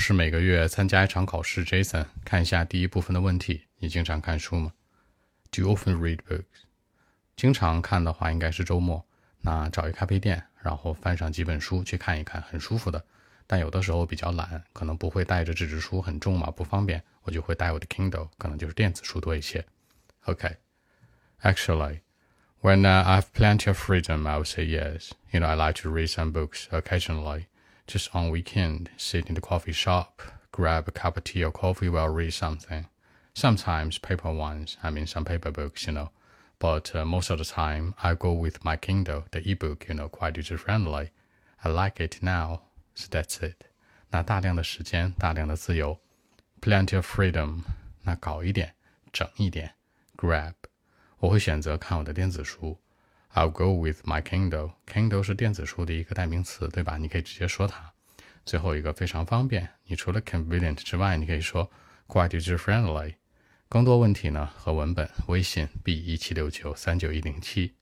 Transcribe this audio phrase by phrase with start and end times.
[0.00, 1.64] 是每个月参加一场考试。
[1.64, 4.72] Jason，看一下第一部分的问题：你经常看书吗
[5.50, 6.44] ？Do you often read books？
[7.36, 9.04] 经常看的话，应该是周末，
[9.40, 13.04] 那找一咖啡店，然后翻上几本书去看一看，很舒服的。
[13.48, 19.64] 但有的时候比较懒，可能不会带着纸质书，很重嘛，不方便，我就会带我的 Kindle，可能就是电子书多一些。
[20.26, 22.00] OK，Actually。
[22.60, 25.10] When I have plenty of freedom, I would say yes.
[25.30, 27.46] You know, I like to read some books occasionally.
[27.87, 30.21] Just on weekend, sit in the coffee shop,
[30.51, 32.87] grab a cup of tea or coffee while read something.
[33.33, 36.11] Sometimes paper ones, I mean some paper books, you know.
[36.59, 40.07] But uh, most of the time, I go with my Kindle, the ebook, you know,
[40.07, 41.11] quite user friendly.
[41.63, 42.61] I like it now,
[42.95, 43.65] so that's it.
[44.11, 45.99] 那大量的时间，大量的自由，
[46.61, 47.63] plenty of freedom，
[48.03, 48.75] 那搞一点，
[49.11, 49.71] 整一点，
[50.15, 50.53] grab。
[51.19, 52.79] 我会选择看我的电子书。
[53.34, 54.72] I'll go with my Kindle.
[54.86, 56.96] Kindle 是电子书的一个代名词，对吧？
[56.96, 57.92] 你可以直接说它。
[58.44, 61.70] 最后一个非常方便，你除了 convenient 之外，你可以说
[62.06, 63.14] quite user friendly。
[63.68, 67.74] 更多问题呢和文本，微信 b 一七六九三九一零七。